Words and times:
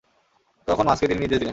তখন 0.67 0.85
মাছকে 0.87 1.07
তিনি 1.07 1.19
নির্দেশ 1.19 1.39
দিলেন। 1.39 1.49